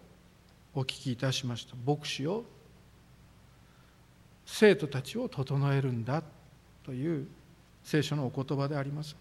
[0.73, 1.75] お聞きいたしました。
[1.85, 2.45] 牧師を
[4.53, 6.21] 生徒たちを整えるんだ
[6.83, 7.25] という
[7.83, 9.15] 聖書のお言葉であります。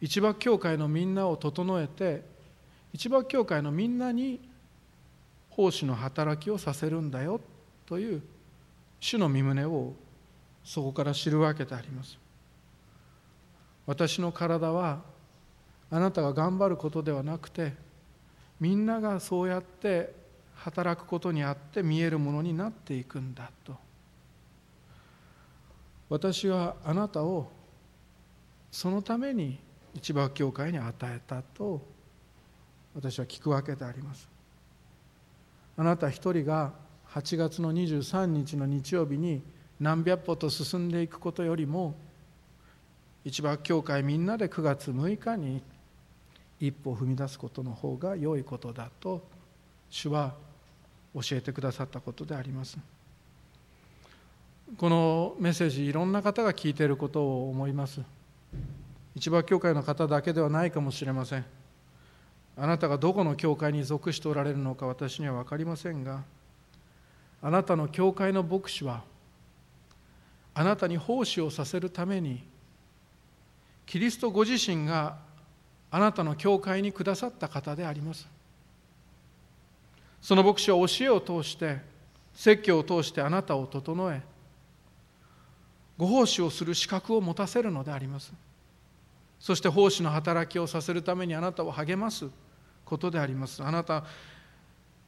[0.00, 2.22] 一幕教会のみんなを整えて
[2.94, 4.40] 一幕教会のみんなに
[5.50, 7.40] 奉仕の働きをさせるんだよ
[7.86, 8.22] という
[9.00, 9.92] 主の身旨を
[10.64, 12.18] そこから知るわけであります。
[13.86, 15.02] 私の体は
[15.90, 17.74] あなたが頑張ることではなくて
[18.58, 20.23] みんながそうやって
[20.56, 23.76] 働くことにあって見えるものになっていくんだと。
[26.08, 27.50] 私はあなたを
[28.70, 29.58] そのために
[29.94, 31.80] 一番教会に与えたと
[32.94, 34.28] 私は聞くわけであります。
[35.76, 36.72] あなた一人が
[37.08, 39.42] 8月の23日の日曜日に
[39.80, 41.94] 何百歩と進んでいくことよりも
[43.24, 45.62] 一番教会みんなで9月6日に
[46.60, 49.26] 一歩踏み出すことの方が良いことだと
[49.90, 50.34] 主は
[51.14, 52.78] 教えてくださったことであります。
[54.76, 58.00] このメッセージいろんな方が聞いていることを思います。
[59.16, 61.44] 市場教会の方だけではないかもしれません。
[62.56, 66.22] あなたがどこの教会に属しておられるのか私には分かりませんが
[67.42, 69.02] あなたの教会の牧師は
[70.54, 72.44] あなたに奉仕をさせるために
[73.86, 75.16] キリストご自身が
[75.90, 78.26] あなたの教会にくださった方であります。
[80.24, 81.80] その牧師は教えを通して
[82.32, 84.22] 説教を通してあなたを整え
[85.98, 88.32] ご奉仕をする資格を持たせるのであります。
[89.38, 92.30] そして奉仕の働きをさせるためにあなたを励ます
[92.86, 93.62] ことであります。
[93.62, 94.02] あなた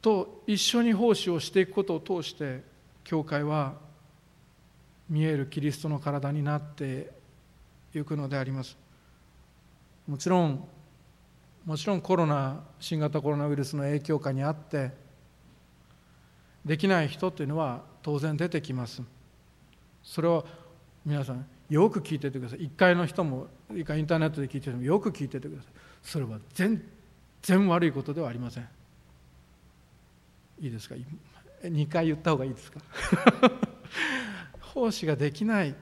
[0.03, 2.61] と一緒に奉仕をしていくことを通して
[3.03, 3.73] 教会は
[5.09, 7.09] 見えるキリストの体になって
[7.95, 8.77] いくのであります。
[10.07, 10.63] もちろん
[11.65, 15.06] もちろんコロナ新型コロナウイルスの影響下にあって
[16.67, 19.01] できない人っていうのは当然出てきます。
[20.03, 20.43] それは
[21.05, 22.59] 皆さんよく聞いててください。
[22.59, 25.71] 1階の人もインターネットで聞いててもよく聞いててください。
[26.03, 26.81] それは全
[27.41, 28.67] 然悪いことではありません。
[30.59, 30.95] いいですか
[31.63, 32.79] ？2回言った方がいいですか？
[34.73, 35.75] 奉仕ができない。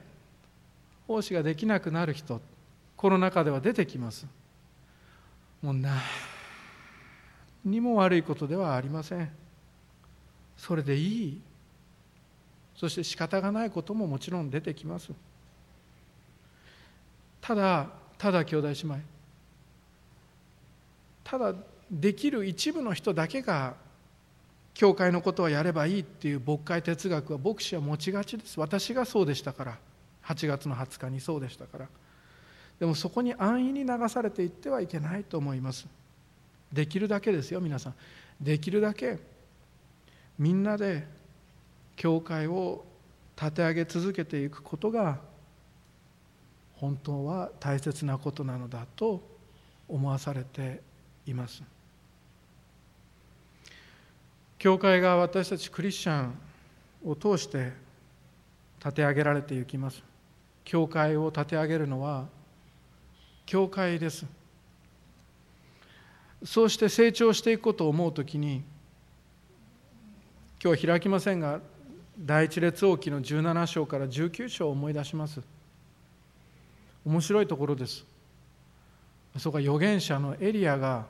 [1.06, 2.40] 奉仕ができなくなる人。
[2.96, 4.26] コロナ禍では出てきます。
[5.62, 6.00] もう何
[7.64, 9.30] にも悪いことではありません。
[10.56, 11.40] それでいい。
[12.76, 15.10] そして仕方がないことももちろん出てきます。
[17.40, 17.88] ただ
[18.18, 18.98] ただ兄弟姉妹。
[21.24, 21.54] ただ
[21.90, 23.74] できる一部の人だけが
[24.74, 28.60] 教会のことはやればいいっていう牧会哲学は牧師は持ちがちです。
[28.60, 29.78] 私がそうでしたから。
[30.24, 31.88] 8月の20日にそうでしたから。
[32.78, 35.86] でもそこに安易に流されていってはいけないと思います。
[36.72, 37.94] できるだけですよ皆さん。
[38.40, 39.18] できるだけ
[40.38, 41.06] みんなで
[41.96, 42.84] 教会を
[43.36, 45.18] 立て上げ続けていくことが
[46.74, 49.22] 本当は大切なことなのだと
[49.88, 50.82] 思わされて
[51.26, 51.62] います。
[54.58, 56.34] 教会が私たちクリスチャン
[57.04, 57.72] を通して
[58.78, 60.02] 立て上げられていきます。
[60.64, 62.26] 教会を立て上げるのは
[63.46, 64.26] 教会です。
[66.44, 68.62] そうして成長していくことを思うときに
[70.58, 71.60] 今日は開きませんが
[72.18, 75.42] 第一列王記の17章から19章を思い出します。
[77.04, 78.06] 面白いところです。
[79.38, 81.04] そこは預言者のエリアが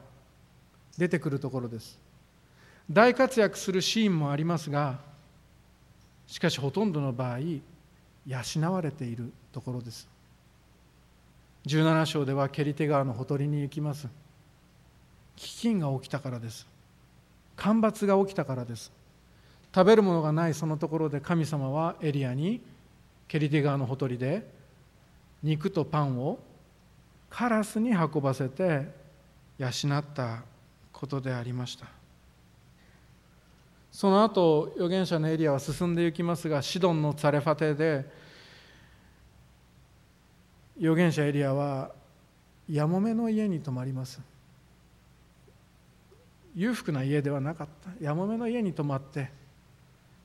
[0.99, 1.97] 出てくるところです。
[2.91, 4.99] 大活躍するシーンもありますが
[6.27, 7.39] しかしほとんどの場合
[8.27, 10.09] 養われているところです。
[11.67, 14.09] 17章ではケリテ川のほとりに行きます。
[15.37, 16.67] 飢饉が起きたからです。
[17.55, 18.96] 干ばつが起きたからです。
[19.77, 22.63] 食べるものがないそのところで神様はエリアに
[23.29, 24.51] ケリティ川のほとりで
[25.43, 26.39] 肉とパンを
[27.29, 28.89] カラスに運ばせて
[29.59, 30.45] 養った
[30.95, 31.89] ことでありました。
[33.93, 38.07] その後預言者のエリアは進んでいきますがシドンのツァレファテで
[40.79, 41.91] 預言者エリアは
[42.67, 44.23] やもめの家に泊まります。
[46.55, 48.03] 裕福な家ではなかった。
[48.03, 49.45] やもめの家に泊まって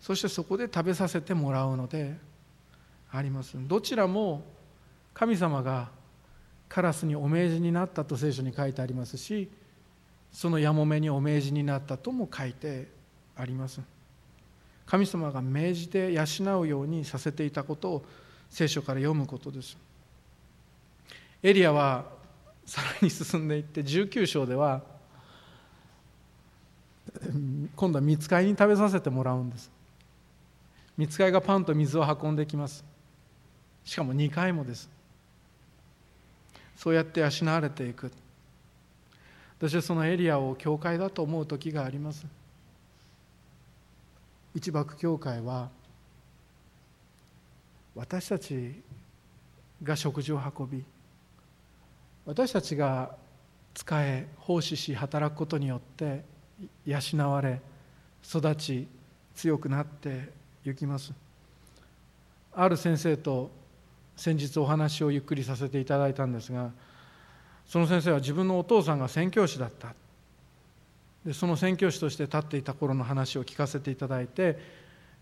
[0.01, 2.17] そしてそこで食べさせてもらうので
[3.11, 3.55] あります。
[3.67, 4.43] どちらも
[5.13, 5.89] 神様が
[6.67, 9.49] カラスにお命じになったと聖書に書いてありますし
[10.31, 12.87] そのやもめにお命じになったとも書いて
[13.35, 13.81] あります。
[14.85, 18.05] 神様が命じて養うようにさせていたことを
[18.49, 19.77] 聖書から読むことです。
[21.43, 22.05] エリアは
[22.65, 24.81] さらに進んでいって19章では
[27.75, 29.71] 今度は見つかいに食べさせてもらうんです。
[30.97, 32.83] 見つかいがパンと水を運んできます。
[33.83, 34.89] しかも2回もです。
[36.75, 38.11] そうやって養われていく。
[39.57, 42.25] 私はそのエリアを教会だと思う時があります。
[44.53, 45.69] 一幕教会は
[47.95, 48.81] 私たち
[49.83, 50.83] が食事を運び
[52.25, 53.15] 私たちが
[53.75, 56.23] 仕え奉仕し働くことによって
[56.85, 56.99] 養
[57.31, 57.61] われ
[58.23, 58.87] 育ち
[59.35, 60.29] 強くなって
[60.69, 61.13] いきます。
[62.53, 63.49] ある先生と
[64.15, 66.71] 先日お話をゆっくりさせていただいたんですが
[67.65, 69.95] その先生は自分のお父さんが宣教師だった。
[71.25, 74.57] でその宣教師として立っていた頃の話を聞かせていただいて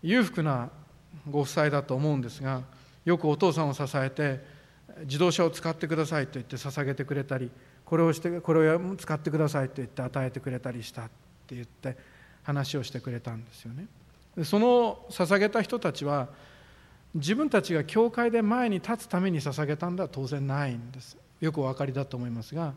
[0.02, 0.70] 裕福な
[1.30, 2.62] ご夫妻だと思うんですが
[3.04, 4.40] よくお父さんを支えて
[5.00, 7.50] 自動車を使ってくださいと言って捧げてくれたり
[7.84, 11.04] これをしてこれを使ってくださいと言って与えてくれたりしたっ
[11.46, 11.96] て言って
[12.44, 13.86] 話をしてくれたんですよね。
[14.44, 16.28] その捧げた人たちは
[17.14, 21.16] 自分たちが教会で前に立つために捧げたんでは当然ないんです。
[21.40, 22.74] よくお分かりだと思いますが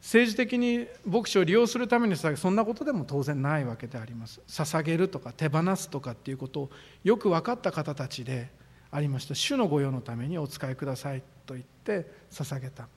[0.00, 4.40] 政治的に牧師を利用するためにそんなことでも当然ないわけであります。
[4.48, 6.70] 捧げるとか手放すとかっていうことを
[7.04, 8.50] よく分かった方たちで
[8.90, 9.34] ありました。
[9.34, 12.88] 主の御用のためにお使いくださいと言って捧げた。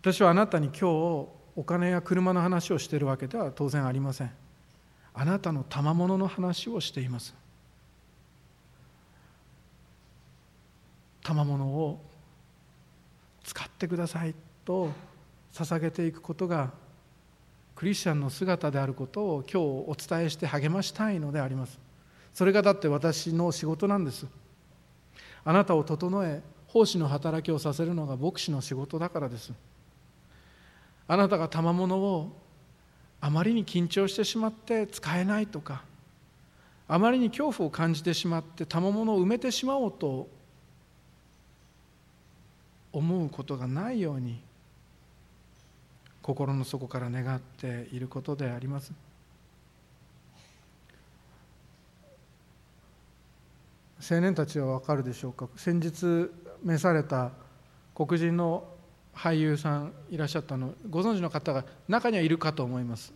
[0.00, 0.84] 私はあなたに今日
[1.56, 4.30] お金や車の話をしているわけでは当然ありません。
[5.14, 7.34] あなたの賜物の話をしています。
[11.22, 12.00] 賜物を
[13.44, 14.34] 使ってください
[14.64, 14.90] と
[15.52, 16.70] 捧げていくことが
[17.74, 21.78] クリスチャンの姿であることを今日お伝えして励ましたいのであります。
[22.34, 24.26] それがだって私の仕事なんです。
[25.44, 29.52] あなたを整え奉仕の働きをさせるのが牧師の仕事だからです。
[31.08, 32.36] あなたが賜物を
[33.20, 35.82] あまりに緊張してしまって使えないとか
[36.88, 40.28] あまりに恐怖を感じてしまって賜物を埋めてしまおうと
[42.92, 44.40] 思うことがないように
[46.22, 48.92] 心の底から願っていることであります。
[54.10, 55.46] 青年たちは分かるでしょうか？
[55.56, 56.30] 先日
[56.64, 57.30] 召された
[57.94, 58.64] 黒人の
[59.20, 63.12] 俳優さんいらっしゃったのご存知の方が中にはいるかと思います。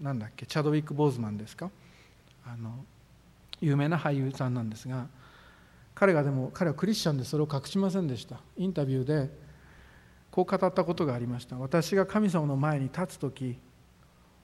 [0.00, 1.70] なんだっけチャドウィック・ボーズマンですか？
[2.46, 2.84] あの
[3.60, 5.06] 有名な俳優さんなんですが
[5.94, 8.40] 彼がでも彼はクリスチャンでそれを隠しませんでした。
[8.56, 9.30] インタビューで
[10.30, 11.56] こう語ったことがありました。
[11.56, 13.58] 私が神様の前に立つ時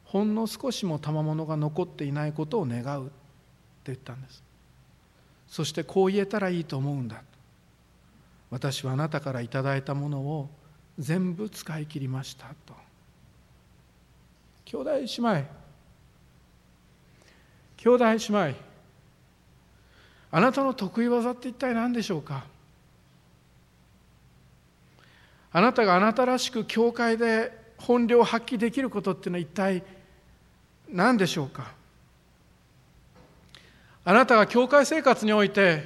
[0.05, 3.13] ほんの少しも賜物が残っていないことを願うって
[3.87, 4.45] 言ったんです。
[5.49, 7.23] そしてこう言えたらいいと思うんだ。
[8.51, 10.51] 私はあなたからいただいたものを
[11.01, 12.75] 全部使い切りましたと。
[14.67, 15.45] 兄弟姉妹。
[17.79, 18.17] 兄弟姉
[18.53, 18.55] 妹。
[20.31, 22.45] あなたの得意技って一体何でしょうか？
[25.53, 29.83] あなたがあなたらしく教会で本領を発揮できることっていうのは一体
[30.89, 31.73] 何でしょうか？
[34.05, 35.83] あなたが教会生活において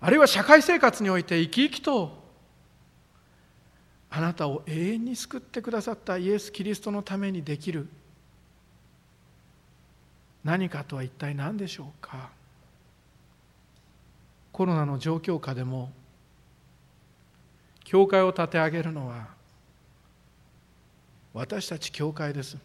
[0.00, 2.17] あるいは社会生活において生き生きと
[4.10, 7.86] あなたを永遠に救ってくださったイエス・キリストのためにできる。
[10.44, 12.30] 何かとは一体何でしょうか。
[14.52, 15.92] コロナの状況下でも
[17.84, 19.28] 教会を立て上げるのは
[21.32, 22.56] 私たち教会です。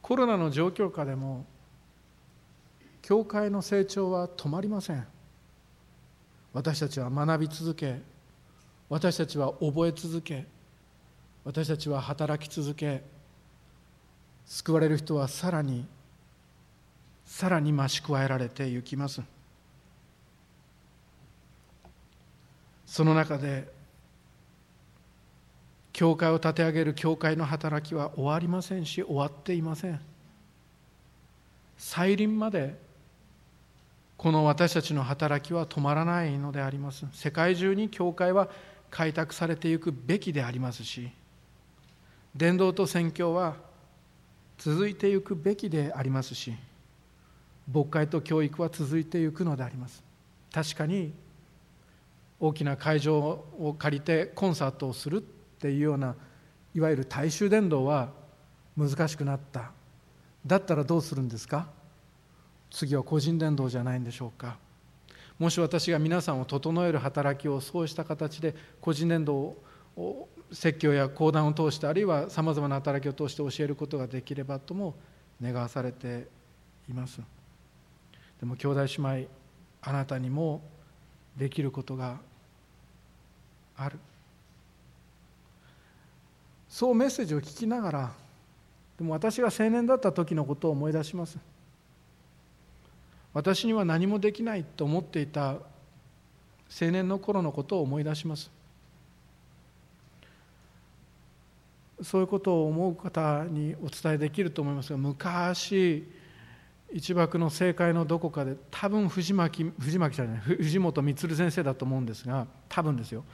[0.00, 1.44] コロナの状況下でも
[3.02, 5.06] 教会の成長は止まりません。
[6.52, 8.00] 私たちは学び続け
[8.90, 10.44] 私たちは覚え続け
[11.44, 13.02] 私たちは働き続け
[14.44, 15.86] 救われる人はさらに
[17.24, 19.22] さらに増し加えられていきます。
[22.84, 23.68] その中で
[25.92, 30.00] 教会を立て上げる教会の働きは終わりませんし終わっていません。
[31.78, 32.76] 再臨まで
[34.16, 37.06] この私たちの働きは止まらないのであります。
[37.12, 38.48] 世界中に教会は
[38.90, 41.10] 開拓されていくべきでありますし
[42.34, 43.56] 伝道と宣教は
[44.58, 46.54] 続いていくべきでありますし
[47.72, 50.02] 牧会と教育は続いていくのであります。
[50.52, 51.12] 確かに
[52.40, 56.16] 大きな会場を借りてコンサートをするっていうような
[56.74, 58.10] いわゆる大衆伝道は
[58.76, 59.70] 難しくなった。
[60.46, 61.68] だったらどうするんですか？
[62.70, 64.56] 次は個人伝道じゃないんでしょうか。
[65.40, 69.56] もし私が皆さんを整える働きをそうした形で個人伝道
[69.96, 74.94] を説教や講談を通してあるいはさまざまな働きを通して教えることができればとも
[75.40, 76.28] 願わされて
[76.90, 77.22] います。
[78.38, 79.28] でも兄弟姉妹
[79.80, 80.60] あなたにも
[81.34, 82.20] できることが
[83.76, 83.98] ある。
[86.68, 88.12] そうメッセージを聞きながら
[88.98, 91.38] でも私が青年だった時のことを思い出します。
[93.32, 98.50] 私には何もできないと思っていた青年の頃のことを思い出します。
[102.02, 106.08] そういうことを思う方にお伝えできると思いますが昔
[106.92, 113.24] 一幕の正解のどこかで多分藤巻藤巻じゃない藤本充先生だと思うんですが多分ですよ。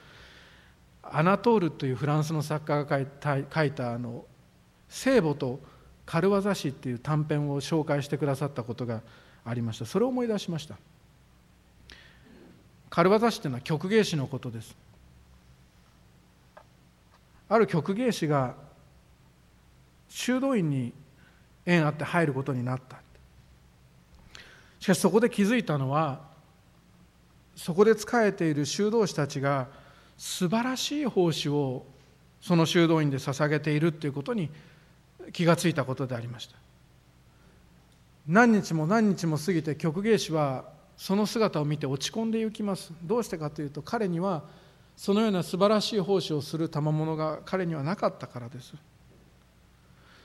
[1.03, 4.24] アナトールというフランスの作家が書いた書いたあの
[4.88, 5.61] 「聖母と
[6.05, 9.03] 軽業師」っていう短編を紹介してくださったことが
[9.47, 9.86] ありました。
[9.86, 10.76] それを思い出しました。
[12.90, 14.76] 軽業師っていうのは曲芸師のことです。
[17.49, 18.55] ある曲芸師が
[20.09, 20.92] 修道院に
[21.64, 22.99] 縁あって入ることになった。
[24.80, 26.20] しかしそこで気づいたのは
[27.55, 29.68] そこで仕えている修道士たちが
[30.16, 31.86] 素晴らしい奉仕を
[32.40, 34.51] その修道院で捧げているということに
[35.32, 36.66] 気がついたことでありました。
[38.29, 40.64] 何日も何日も過ぎて曲芸師は
[40.97, 42.93] その姿を見て落ち込んでいきます。
[43.03, 44.45] どうしてかというと彼には
[44.97, 48.74] そのような素晴らしい奉仕をする賜物が彼にはなかったからです。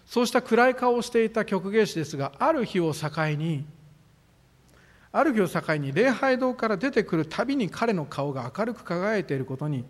[0.06, 3.66] そうした暗い顔をしていた曲芸師ですがある日を境に
[5.12, 9.86] ある日を境に礼拝堂から出てくるたびに彼の顔が明るく輝いていることに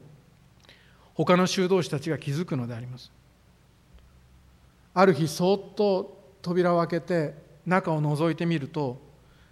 [1.13, 3.11] 他の修道士たちが気づくのであります。
[4.93, 9.01] ある日そっと扉を開けて中を覗いてみると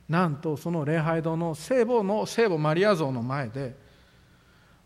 [0.07, 3.75] なんとその礼拝堂の聖母の聖母マリア像の前で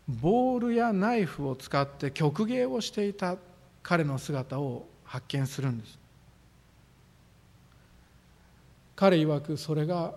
[0.06, 3.36] ボールやナイフを使って曲芸をしていた
[3.82, 5.98] 彼の姿を発見するんです。
[8.96, 10.14] 彼曰くそれが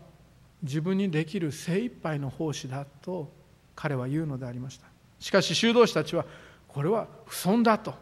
[0.61, 3.31] 自分にできる精一杯の奉仕だと
[3.75, 4.87] 彼は言うのでありました。
[5.19, 6.25] しかし修道士たちは
[6.67, 7.95] これは不損だと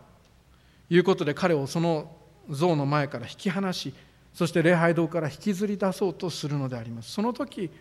[0.89, 2.11] いうことで彼をその
[2.49, 3.93] 像の前から引き離し
[4.35, 7.09] そして礼拝堂から引きずり出そうとするのであります。
[7.09, 7.71] その時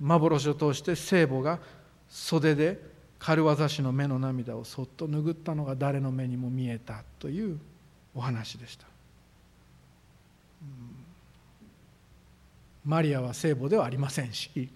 [0.00, 1.58] 幻を通して聖母が
[2.08, 2.80] 袖で
[3.18, 7.58] 軽業師の目の涙をそっと拭ったのが誰の目にも見えたという
[8.14, 8.86] お話でした。
[12.82, 14.70] マリアは聖母ではありませんし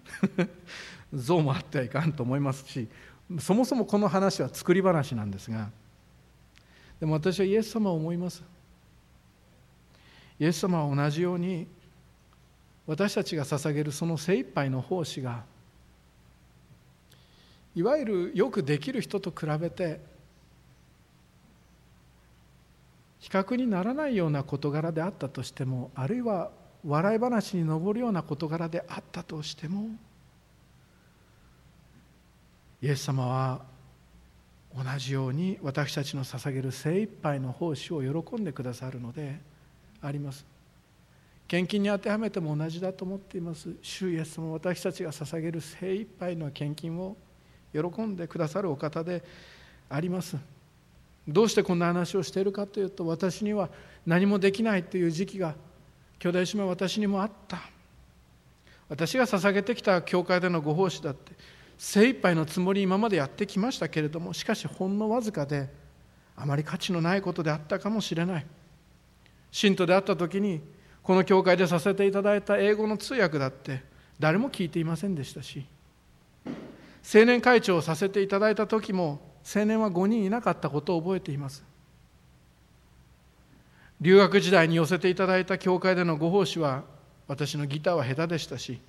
[1.11, 2.87] 像もあってはいかんと思いますし
[3.39, 5.71] そもそもこの話は作り話なんですが
[6.99, 8.54] でも私はイエス様を思います。
[10.39, 11.67] イエス様は同じように
[12.87, 15.43] 私たちが捧げるその精一杯の奉仕が
[17.75, 19.99] いわゆるよくできる人と比べて
[23.19, 26.51] 比較にならないような事柄であったとしてもあるいは
[26.85, 29.89] 笑い話に上るような事柄であったとしても
[32.81, 33.61] イエス様は
[34.75, 39.39] 同じように私たちの捧げる精一杯の奉仕を喜んでくださるので
[40.07, 40.45] あります。
[41.47, 43.69] 献金に当てはめても同じだと思っています。
[43.81, 47.15] 主イエス様私たちが捧げる精一杯の献金を
[47.71, 49.23] 喜んでくださるお方で
[49.89, 50.37] あります。
[51.27, 53.69] どうしてこんな話をしているかというと私には
[54.05, 55.55] 何もできないという時期が
[56.19, 57.59] 兄弟姉妹私にもあった。
[58.87, 61.31] 私が捧げてきた教会でのご奉仕だって
[61.77, 65.69] 精一杯のつもり今までやってきましたけれどもしかしほんのわずかで
[66.35, 68.45] あまり価値のないことであったかもしれない。
[69.55, 70.59] 信徒であった時に
[71.01, 73.83] この教会でさせていただいた英語の通訳だって
[74.19, 75.65] 誰も聞いていませんでしたし
[76.45, 79.21] 青年会長をさせていただいた時も
[79.55, 81.63] 青年は5人いなかったことを覚えています。
[84.01, 86.83] 留学時代に寄せていただいた教会でのご奉仕は
[87.25, 88.81] 私のギターは下手でしたし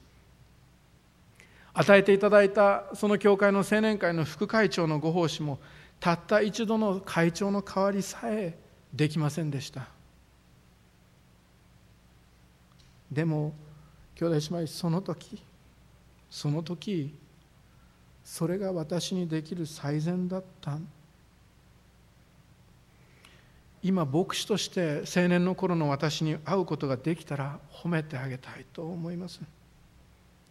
[1.74, 5.60] 与えていただいたその教会の青年会の副会長のご奉仕も
[6.00, 8.58] たった一度の会長の代わりさえ
[8.92, 9.95] できませんでした。
[13.10, 13.54] でも
[14.14, 15.42] 兄弟姉妹その時
[16.30, 17.14] その時
[18.24, 20.78] それが私にできる最善だった。
[23.82, 29.40] 今牧師として青年の頃の私に会うことができたら褒めてあげたいと思います。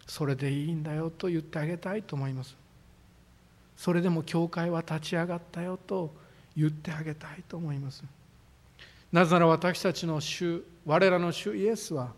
[0.08, 2.56] それでいいんだよと言ってあげたいと思います。
[3.76, 6.14] それでも教会は立ち上がったよと
[6.56, 8.06] 言ってあげたいと思います。
[9.12, 12.14] なぜなら私たちの主我らの主イエスは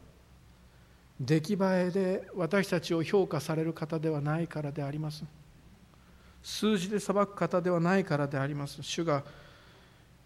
[1.19, 1.57] 出来栄
[1.87, 5.23] えで私たちを評価される方ではないからであります。
[6.43, 8.81] 数字で裁く方ではないからであります。
[8.81, 9.23] 主が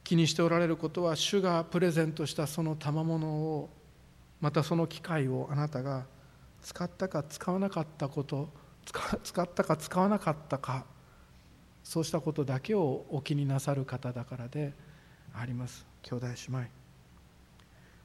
[0.04, 3.70] 気にしておられることは主がプレゼントしたその賜物を
[4.40, 6.06] またその機会をあなたが
[6.62, 8.50] 使ったか使わなかったこと
[9.24, 10.86] 使ったか使わなかったか
[11.84, 14.74] そうしたことだけをお気になさる方だからで
[15.34, 15.86] あります。
[16.04, 16.68] 兄弟姉妹。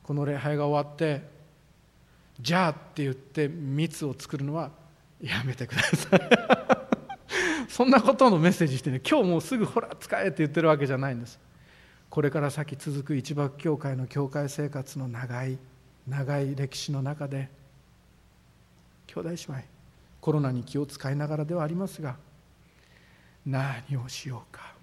[0.03, 1.36] この礼拝が終わって
[2.41, 4.71] じゃあって言って蜜を作るのは
[5.21, 6.21] やめてください。
[7.69, 11.39] そんなことのメッセージしてね今日もうすぐほら使えって言ってるわけじゃないんです。
[12.09, 15.59] これから先続く一幕教会の教会生活の長い
[16.07, 17.51] 長い歴史の中で
[19.09, 19.63] 兄弟姉妹
[20.21, 22.17] コロナに気を使いながらではありますが
[23.45, 24.75] 何をしようか。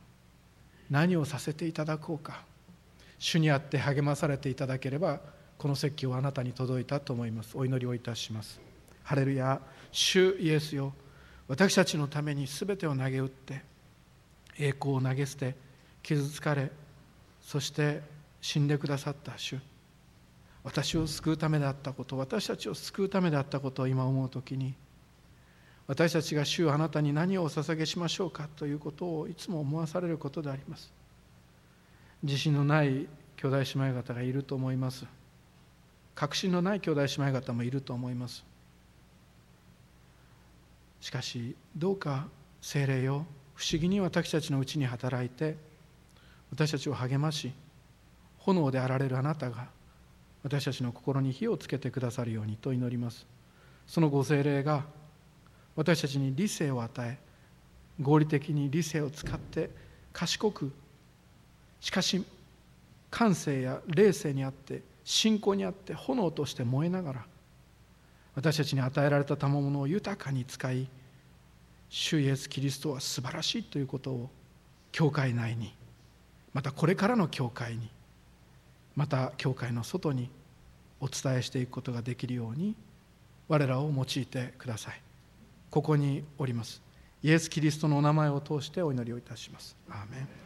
[0.89, 2.43] 何をさせていただこうか。
[3.20, 5.22] 主にあって励まされていただければ
[5.64, 7.57] この説教はあなたに届いたと思います。
[7.57, 8.59] お祈りをいたします。
[9.01, 9.61] ハレルヤ
[9.93, 10.93] 主イエスよ。
[11.47, 13.61] 私たちのために全てを投げ打って
[14.59, 15.55] 栄光を投げ捨て
[16.01, 16.70] 傷つかれ
[17.41, 18.01] そして
[18.41, 19.57] 死んでくださった主。
[20.66, 24.74] 私を救うためであったこと私たちを救うためであったことを今思う時に
[25.88, 30.91] 私たちが主あなたに何をお捧げしましょうかということをいつも思わされることであります。
[32.22, 33.07] 自信のない
[33.38, 35.05] 兄弟姉妹方がいると思います。
[36.16, 38.43] 確信のない兄弟姉妹方もいると思います。
[41.01, 42.28] しかしどうか
[42.61, 45.57] 精霊よ不思議に私たちのうちに働いて
[46.49, 47.51] 私たちを励まし
[48.38, 49.68] 炎であられるあなたが
[50.43, 53.26] 私たちの心に火をつけてくださるようにと祈ります。
[53.86, 54.86] そのご精霊が
[55.76, 57.18] 私たちに理性を与え
[58.01, 59.70] 合理的に理性を使って
[60.14, 60.72] 賢く
[61.82, 62.26] しかし
[63.09, 67.26] 感性や霊性にあって信仰にあって炎として燃えながら
[68.36, 70.88] 私たちに与えられた賜物を豊かに使い
[71.89, 74.30] 主イエス・キリストは素晴らしいということを
[74.91, 75.74] 教会内に
[76.54, 77.89] またこれからの教会に
[78.95, 80.30] また教会の外に
[80.99, 82.76] お伝えしていくことができるように
[83.47, 85.01] 我らを用いてください。
[85.70, 86.82] ここにおります。
[87.24, 89.76] イエス・キリストのお名前を通してお祈りをいたします。
[89.89, 90.43] アーメン。